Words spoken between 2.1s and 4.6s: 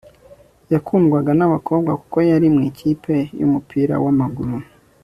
yari mu ikipe yumupira wamaguru